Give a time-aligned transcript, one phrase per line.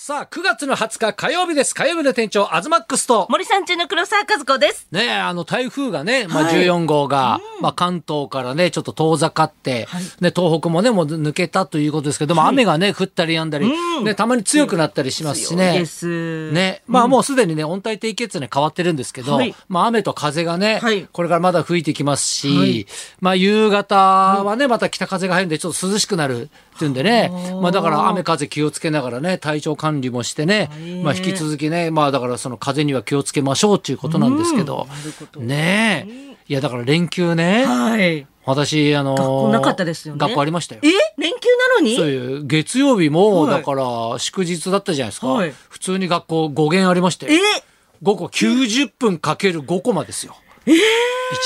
[0.00, 1.74] さあ、9月の20日火曜日です。
[1.74, 3.26] 火曜日の店長、アズマックスと。
[3.30, 4.86] 森さん中の黒沢和子です。
[4.92, 6.54] ねえ、あの、台風がね、まあ、はい。
[6.54, 10.02] 14号が、まあ、関東からね、ちょっと遠ざかって、はい。
[10.20, 14.04] ね、東北もね、もう抜けたということですけども、雨がね、降ったり止んだり、うん。
[14.04, 15.84] ね、たまに強くなったりしますしね。
[16.52, 19.52] ね、まあもうすでにね、温帯低気圧に変わってるんですけど、はい。
[19.68, 21.08] まあ雨と風がね、はい。
[21.10, 22.86] これからまだ吹いてきますし、はい。
[23.20, 34.86] まあ夕方はね、また北風が入るんでちょっと涼しくなるっていうんでね、まあだから雨風気をつけながらね、体調管理もしてね、はいまあ引き続きね、まあだからその風には気をつけましょうっていうことなんですけど、
[35.36, 36.54] うんねえ、い。
[36.54, 38.26] やだから連休ね、はい。
[38.44, 40.20] 私、あのー学校なかったですよね。
[40.20, 40.80] 学校ありましたよ。
[40.84, 40.88] え？
[41.20, 41.96] 連休なのに？
[41.96, 43.58] そういう月曜日も、はい。
[43.58, 45.26] だから祝日だったじゃないですか。
[45.26, 45.52] はい。
[45.68, 47.26] 普通に学校5限ありまして。
[47.26, 47.38] え
[48.04, 50.36] ？5個90分かける5コマですよ。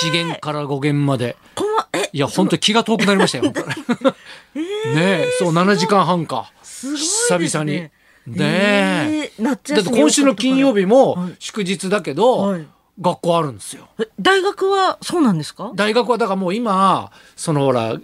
[0.05, 1.37] 1限から5限まで。
[2.13, 3.45] いや、本当に気が遠くなりましたよ。
[3.53, 3.53] ね
[4.97, 6.51] え、そう、7時間半か。
[6.63, 7.89] 久々に。
[8.27, 9.43] ねえ。
[9.43, 12.67] だって今週の金曜日もはい祝日だけど、はい
[13.01, 13.89] 学校あるんですよ。
[13.99, 15.73] え大学はそうなんですか？
[15.75, 17.97] 大学はだからもう今、そのほら、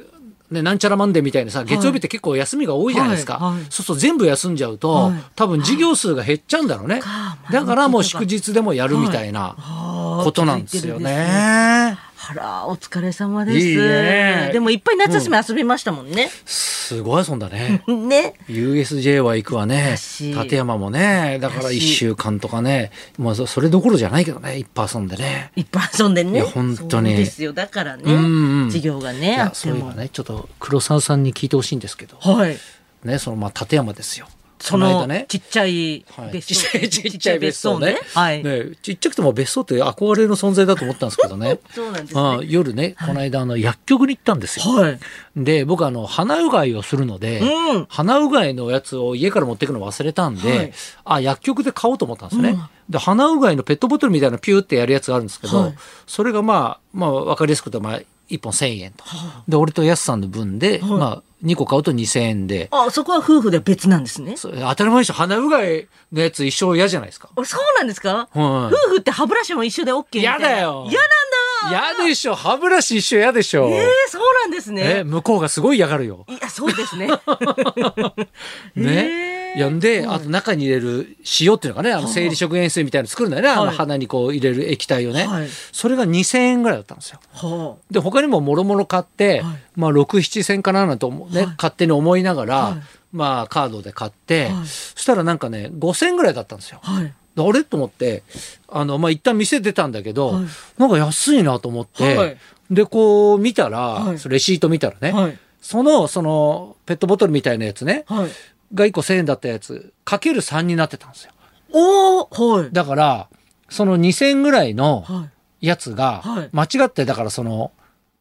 [0.51, 3.35] ね、なんちゃらマンデーみたいなさ、月曜日って結構休みが多いじゃないですか。
[3.35, 7.01] はいはいそうすると全部休んじゃうと、はい多分授業数が減っちゃうんだろうね。
[7.01, 11.99] かだからもう祝日でもやるみたいなはことなんですよね。
[12.31, 13.59] あら、お疲れ様です。
[13.59, 16.31] いいねでもいっぱい夏休み遊びましたもんね。
[16.45, 17.83] すごい遊んだね。
[17.87, 18.35] ね。
[18.49, 26.41] USJ は行くわね立山もねだから1らしい週間とかねまあそそれどころじゃないけどねいっぱい遊んでねいっぱい遊んでね。
[26.41, 27.53] いや本当にそうですよ。
[27.53, 28.03] だからね。
[28.05, 29.55] うんうん授業がね、あっても。
[29.55, 32.59] そういえばねちょっと黒沢さんに聞いてほしいんですけどはい。
[33.05, 34.27] ねそのまあ立山ですよ
[34.61, 35.27] そこのね。
[35.29, 36.33] ちっちゃいはい。
[36.33, 37.99] 別荘、ちっちゃいちっちゃい別荘ね。
[38.15, 38.43] はい。
[38.43, 41.59] ねちっちゃくても別荘って憧れの存在だと思ったんですけどね。
[41.71, 42.21] そうなんですね。
[42.21, 44.75] うん夜ねこの間あの薬局に行ったんですよ。
[44.75, 44.99] はい。
[45.37, 47.87] で僕あの鼻うがいをするので、うん。
[47.89, 50.73] 鼻うがいのやつを家から持ってくの忘れたんで、はい。
[51.05, 52.63] あ薬局で買おうと思ったんですね、うん。
[52.89, 55.75] で鼻うがいのペットボトルみたいなのピューってやるやつがあるんですけど、はい。
[56.07, 58.01] それがまあまあ分かりやすく言うとまあ
[58.31, 59.05] 1本1,000円と、
[59.49, 64.35] で俺とやすさんの分で、まあ2個買うと2,000円で、あ、そこは夫婦で別なんですね。
[64.41, 67.29] 当たり前でしょ鼻うがいのやつ一生嫌じゃないですか。
[67.35, 70.39] あそうなんですか、うん夫婦って歯ブラシも一緒で OK みたいな。
[70.39, 75.05] 嫌だよ嫌なんだ嫌でしょ歯ブラシ一緒嫌でしょ、えー、そうなんですえね。
[75.05, 76.25] 向こうがすごい嫌がるよ。
[76.29, 77.09] いや、そうですね。
[78.77, 78.93] ね。
[78.93, 83.77] へーやんで、あと中に入れる塩っていうのがね、あの生理食塩水みたいなの作るんだよね、あのはい。
[83.77, 85.27] 鼻にこう入れる液体をね。
[85.27, 85.49] はい。
[85.73, 87.21] それが2000円ぐらいだったんですよ。
[87.33, 89.57] はで、他にももろもろ買って、はい。
[89.77, 91.47] まあ6、7千かななんてね、はい。
[91.57, 92.83] 勝手に思いながら、はい。
[93.13, 94.67] まあカードで買って、はい。
[94.67, 96.81] そしたらなんかね、5000円ぐらいだったんですよ。
[96.83, 97.01] あ。
[97.01, 97.65] れ？
[97.65, 98.25] と思って、
[98.69, 100.45] あの、まあ、一旦店出たんだけど、はい。
[100.77, 102.37] なんか安いなと思って、はい。
[102.71, 105.39] で、こう見たら、レシート見たらね、はい。
[105.61, 108.31] その、その、ペットボトルみたいなやつね、はい。
[108.75, 111.33] が1個1000円だったやつ、かける3になってたんですよ。
[111.73, 112.69] おー、はい。
[112.73, 113.29] だから、
[113.69, 115.27] その2000円ぐらいのは
[115.61, 115.67] い。
[115.67, 117.73] やつがはい、間違って、だからその、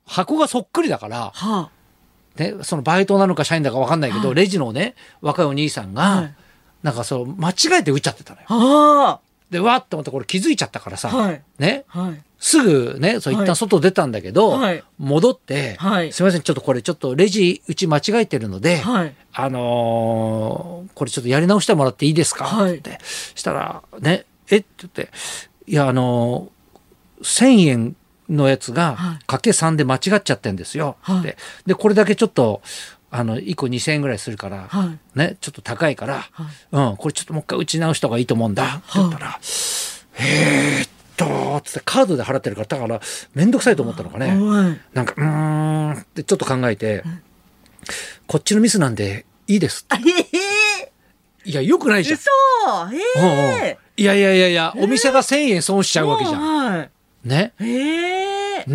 [0.08, 1.70] 箱がそっくりだから、は
[2.36, 6.36] ね、そのバイトなのか社員だかわかんないけど、はいレジのね、若いお兄さんが、はい
[6.84, 8.46] なんかそう、間違えて打っちゃってたのよ。
[8.50, 9.20] あ。
[9.50, 12.02] はで、わーって思ってこれ気づいちゃったからさ、はいね、あ。
[12.02, 12.22] はい。
[12.40, 19.16] すぐね、そう一はい旦外出たんだけど、はい戻って、はいすみません、ちょっとこれちょっとレジうち間違えてるので、はい。
[19.34, 25.10] あのーこれちょっとやり直してもらっていいですか、はいってしたら、ね、えって言って、
[25.68, 27.96] いや、あのー1000円
[28.30, 30.98] のやつがはいかけ3で間違っちゃってんですよ、
[31.66, 32.62] で、これだけちょっと、
[33.10, 39.40] あの、1個2000円ぐらいするから、はいね、ちょっと高いから、はいうん、これちょっともう一回打ち直した方がいいと思うんだ、って言ったら、
[40.20, 43.02] えーっと、つってカードで払ってるから、だから、
[43.34, 44.28] めんどくさいと思ったのかね。
[44.28, 44.80] はい。
[44.94, 47.04] なんか、うーんってちょっと考えて、
[48.28, 49.86] こっちのミスなんでいいです。
[49.90, 50.92] あへへ
[51.46, 52.20] いや、よくないじゃん。
[52.20, 52.30] 嘘
[52.94, 53.02] へう
[53.64, 53.78] え。
[53.96, 56.42] いやいやいやいや、お店が1000円損しちゃうわけじゃん。
[56.42, 56.90] はい。
[57.24, 57.54] ね。
[57.60, 58.66] へえ。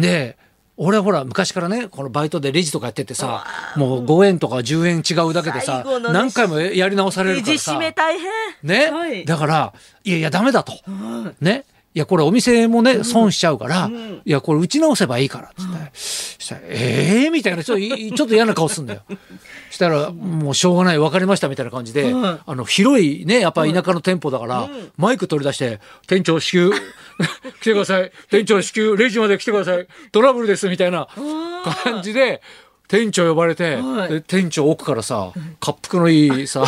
[0.82, 3.44] で、俺ほら、昔からね、このバイトでレジとかやっててさ、
[3.76, 7.78] もう5円とか10円違うだけでさ何回もやり直されるからさ締。
[7.78, 8.30] め大変。
[8.62, 9.24] ね、はい。
[9.24, 9.72] だから、
[10.04, 10.72] いやいや、ダメだと。
[10.72, 11.64] はね。
[11.94, 16.31] いや、これお店もね、損しちゃうから、んいや、これ打ち直せばいいから、つって。
[16.42, 19.02] したら、ええー、みたいな、ちょっとい、ちょっと嫌な顔すんだよ。
[19.70, 26.70] したら、もうしょうがない、分かりました、みたいな感じで、うんあの、広いね、やっぱ田舎の店舗だから、マイク取り出して、店長至急、
[27.60, 28.12] 来てください。
[28.30, 29.86] 店長至急、レジまで来てください。
[30.10, 31.08] トラブルです、みたいな
[31.84, 32.42] 感じで、
[32.88, 35.32] 店長呼ばれて、は店長奥からさ、
[35.64, 36.64] 滑腹のいいさ、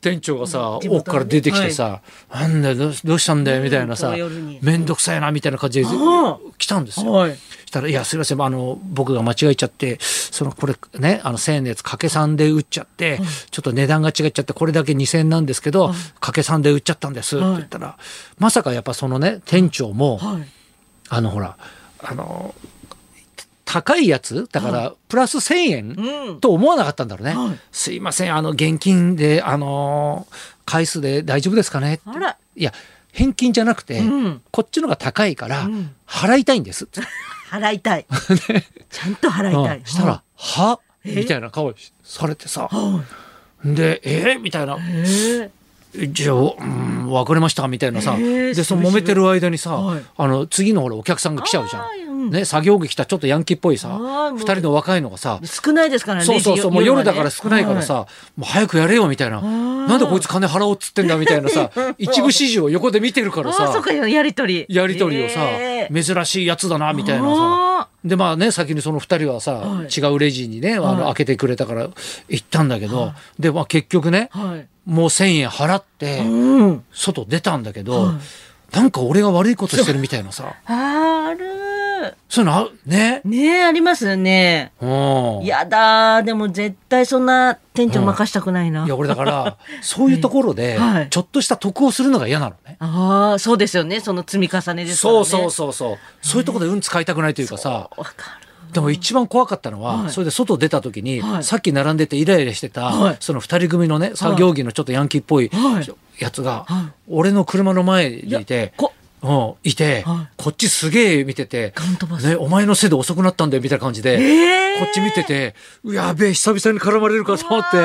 [0.00, 2.02] 店長がさ、奥から出てきてさ、
[2.32, 7.12] なんだよどうしたんだよみたいなさうん夜に、めんどくさいなみたいな感じであ来たんですよ。
[7.12, 7.36] はい。
[7.66, 13.20] したら、いや、すいません、あの、僕が間違えちゃって、その、これね、あの、1000円のやつ、掛け算で売っちゃって、
[13.50, 17.98] ちょっと値段が違っちゃって、これだけ2000円なんですけど、掛け算で売っちゃったんです、って言ったら、
[18.38, 20.48] まさかやっぱそのね、店長も、はい。
[21.08, 21.56] あの、ほら、
[21.98, 22.54] あの、
[23.66, 24.48] 高いやつ？
[24.52, 26.40] だから、プラス1000円、うん。
[26.40, 27.34] と思わなかったんだろうね。
[27.34, 30.26] はいすいません、あの、現金で、あの
[30.64, 32.00] 回数で大丈夫ですかね？
[32.54, 32.72] いや、
[33.12, 36.88] 返金じゃなくて、うんこっちのが高いからうん、払いたいんです。
[37.50, 38.06] 払いたい。
[38.88, 39.78] ちゃんと払いたい。
[39.78, 40.80] うんしたら、は？
[41.04, 41.16] え？
[41.16, 42.68] みたいな顔されてさ。
[42.70, 43.04] は
[43.64, 44.36] で、え？
[44.36, 44.78] ーみたいな。
[46.10, 48.16] じゃあ、うん、分かりましたみたいなさ。
[48.18, 51.84] えーで、その揉めてる間にさ、はいあの、次のほら、お客さんが来ちゃうじゃん。
[52.26, 56.26] うんね、作業着着たちょっとヤンキーっぽいさ、あーもう二人の若いのがさ、少ないですからね。
[56.26, 58.06] そうそうそう、もう夜だから少ないからはさ、
[58.36, 59.40] もう早くやれよみたいな。
[59.40, 64.66] ーなんでこいつ金払おうっつってんだみたいなさ、 一部始終を横で見てるからああ、そさやりとり。
[64.68, 65.40] やりとりをさ
[65.92, 67.36] 珍しいやつだなみたいなさ。
[67.40, 71.88] あでまあね先にその2人はさ、はい違うレジにねあの、はい開けてくれたから
[72.28, 74.30] 行ったんだけど、で、まあ、結局ね。
[74.86, 76.84] もう1,000円払ってうん。
[76.92, 78.14] 外出たんだけど、はい
[78.72, 81.65] なんか俺が悪いことしてるみたいなさある。
[82.28, 83.20] そういうのね？
[83.24, 84.72] ねえ、ありますよね。
[84.80, 88.84] うんやだーでも絶対そんな店長任したくないな。
[88.84, 92.76] いや俺だからそういうところで はいちょっとした得をするのが嫌なのね。
[92.80, 94.00] ああ、そうですよね。
[94.00, 95.24] その積み重ねですからね。
[95.24, 98.46] そうそうそうそうそういうところで運使いたくないというかさわかる。
[98.72, 108.72] でも一番怖かったのは、はいそれで外出た時に、はいさっき並んでてイライラしてた、はいその二人組のね作業着のちょっとヤンキーっぽいはいやつが、はい俺の車の前にいて、
[109.62, 110.28] いて、はい。
[110.36, 111.74] こっちすげえ見てて、
[112.22, 115.54] ね、お前のせいで遅くなったんだよみたいな感じで、ええこっち見てて、
[115.84, 117.76] うやべえ、久々に絡まれるかと思って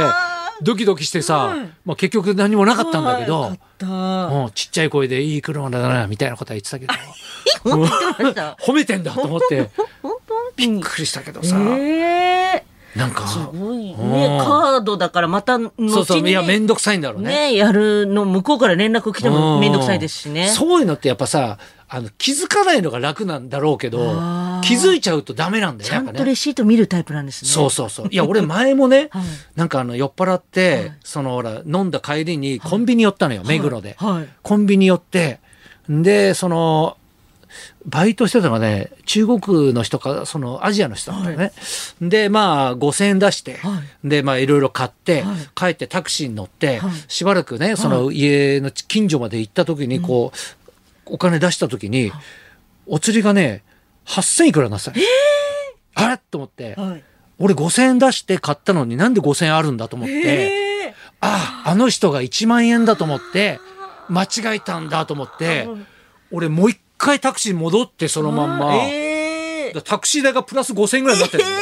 [0.63, 3.53] ドキドキしてさ、はいまあ結局何もなかったんだけど。
[3.81, 6.93] うん、ちっちゃい声でいい車だな、みたいなことは言ってたけど。
[7.63, 9.69] 褒めてんだと思って、
[10.55, 10.81] びっに。
[10.83, 14.39] くりしたけどさ、ええなんか、すごいうんね。
[14.41, 15.93] カードだからまた後にね。
[15.93, 17.51] そうそう、いや、めんどくさいんだろうね。
[17.51, 20.49] ね、やるの、向こうから連絡来てもめんどくさいですしね。
[20.49, 21.57] そういうのってやっぱさ、
[21.87, 23.99] あの、気づかないのが楽なんだろうけど
[24.61, 26.07] 気づいちゃうとダメなんだよ、ちゃん。
[26.07, 27.51] とレシート見るタイプなんですね。
[27.51, 28.07] そうそうそう。
[28.09, 29.23] いや、 俺前もね、はい
[29.55, 33.95] なんかあの、酔っ払って、はいその、ほら、飲んだ帰りにコンビニ寄ったのよ、目黒で。
[33.99, 34.27] はい。
[34.41, 35.39] コンビニ寄って、
[35.89, 36.97] で、その、
[37.85, 41.51] バイトしてたのがね、中国の人か、そのアジアの人だったのね。
[42.01, 45.35] で、まあ、5000円出して、はで、まあ、いろいろ買って、はい。
[45.55, 46.91] 帰ってタクシーに乗って、はい。
[47.07, 52.11] しばらくね、その家の近所まで行った時に、こう、お金出した時に、
[52.85, 53.63] お釣りがね、
[54.05, 54.97] 8000いくらになってたの。
[55.95, 56.17] あれ？
[56.17, 57.03] と思って、はい。
[57.37, 63.59] 俺5000円出して買ったのになんで5000円あるんだと思って、ええああ、あの人が1万円だと思って、
[64.09, 65.67] 間違えたんだと思って、
[66.31, 71.59] 俺もう一回タクシーに戻ってそのまんま、ええだタクシー代がプラス5000円ぐらいになってるんだよ。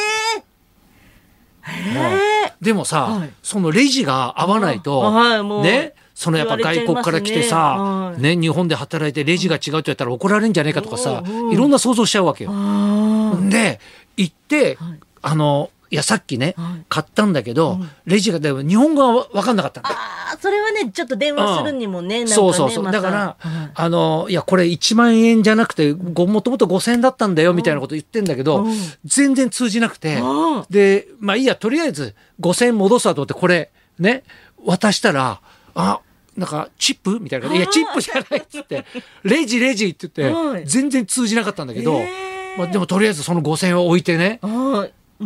[1.66, 3.30] ええでもさ、はい。
[3.42, 8.22] そのレジが合わないと、はいね、そのやっぱ外国から来てさ、言われちゃい。
[8.22, 12.50] ねね、日本で働いてレジが違うって言ったら怒られるんじゃねえかとかさ、いろんな想像しちゃうわけよ。
[12.52, 13.80] あで、
[14.16, 15.00] 行って、はい。
[15.22, 16.84] あの、いや、さっきね、はい。
[16.88, 17.90] 買ったんだけど、うん。
[18.06, 22.54] レジが、でも日本語がわかんなかったんだよあーそれはねちょっと電話するにもね、なんかねそう。
[22.54, 22.84] そうそう。
[22.84, 23.00] また。
[23.00, 28.74] だから、はいあの、いや、これ1万円じゃなくて、ごもともと5000円だったんだよ、みたいなこと言ってんだけど、うん。
[29.04, 30.64] 全然通じなくて、うん。
[30.70, 34.22] で、まあいいや、とりあえず5000円戻すわと思って、これ、ね、
[34.64, 35.40] 渡したら、
[35.74, 36.00] あ、
[36.36, 37.18] なんか、チップ？
[37.20, 37.52] みたいな。
[37.52, 38.84] いや、チップじゃないっつって、
[39.24, 40.64] レジレジって言って、はい。
[40.66, 42.00] 全然通じなかったんだけど、
[42.56, 44.40] まあでもとりあえずその5000円を置いてね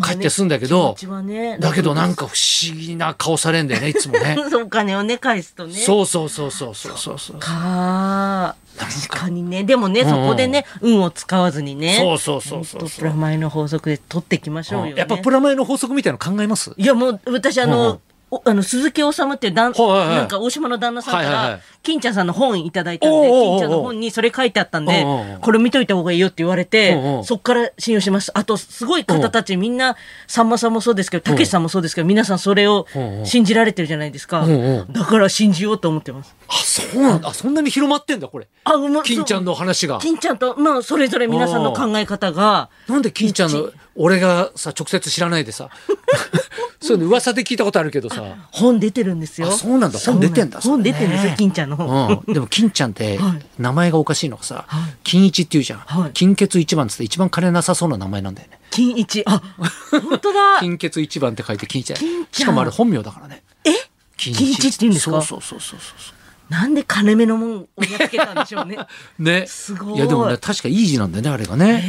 [0.03, 4.37] 帰ってすんだけどねだけどなんか不思議な顔されんだよね、 いつもね。
[4.51, 5.75] そうお金をね返すとね。
[5.75, 7.19] そうそうそうそうそうそう。
[7.19, 7.39] そう。
[7.39, 8.57] か。
[8.77, 9.63] 確かにね。
[9.63, 14.99] でもね、そこでね運を使わずにねそうそうそうそうプラマイの法則で取っていきましょうよ、ね。
[14.99, 16.73] やっぱプラマイの法則みたいなの考えます？
[16.77, 18.01] いやもう私あの、うんお
[18.45, 20.17] あの鈴木治ってだん、はいはいはい。
[20.17, 21.61] なんか大島の旦那さんから、はいはいはい。
[21.85, 32.87] 金ちゃんさんの本いただいたんで金ちゃんの本にそれ書いてあったんでおうおうおうこれ見といた方がいいよって言われておうおうそっから信用しますあとすごい方たちみんなさんまさんもそうですけどたけしさんもそうですけど皆さんそれを
[33.25, 34.43] 信じられてるじゃないですか。
[34.43, 36.35] おうおうだから信じようと思ってます。
[36.49, 37.29] あ、そうなんだ。
[37.29, 38.49] あ、そんなに広まってんだ、これ。
[38.65, 39.99] あうま金ちゃんの話が。
[39.99, 42.71] 金ちゃんとまあそれぞれ皆さんの考え方が。
[42.89, 45.71] なんで金ちゃんの、俺がさ、直接知らないでさ。
[46.87, 48.23] そういうの噂で聞いたことあるけどさ。
[48.51, 52.35] 本出てるんですよあそうなんだ本出てんだ本出てるんですよ金ちゃんの本うん。
[52.35, 56.11] でも金ちゃんってはい、名前がおかしいのがさはい、金一って言うじゃんはい。
[56.13, 58.59] 金欠一番っつって一番金なさそうな名前なんだよね。
[58.71, 59.41] 金一あ
[59.91, 61.99] 本当だ金欠一番って書いて金ちゃん。
[62.33, 63.43] しかもあれ本名だからね。
[63.65, 63.71] え？
[64.17, 65.23] 金金一って言うんですか？
[65.23, 66.15] そうそうそうそうそう
[66.51, 68.77] なんで金目のもんをやっつけたんでしょうね。
[69.19, 69.47] ね。
[69.47, 71.67] すごいいやでもね確かいい字なんだよねあれがね。
[71.73, 71.83] ね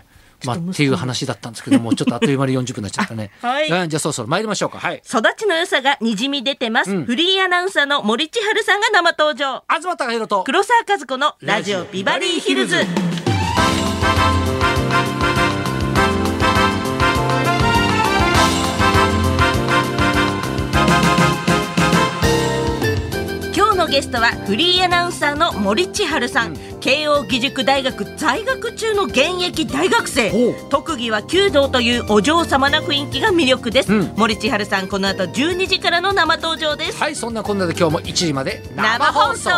[0.00, 0.03] え。
[0.46, 3.30] まあっていう話だったんですけどもちょっとあっという間に40分になっちゃったね。
[3.42, 4.78] はいうんじゃあそろそろ参りましょうか。
[4.78, 5.02] はい。
[5.04, 7.04] 育ちの良さがにじみ出てます。
[7.04, 9.64] フリーアナウンサーの森千春さんが生登場。
[9.68, 12.76] 東貴博と黒沢和子のラジオビバリーヒルズ。
[23.84, 30.54] のゲストはフリーアナウンサーの森千春さん、慶応義塾大学在学中の現役大学生。
[30.70, 34.14] 特技は弓道というお嬢様な雰囲気が魅力です、うん。
[34.16, 36.98] 森千春さんこの後12時からの生登場です。
[36.98, 39.50] はいそんなこんなで今日も1時まで生放送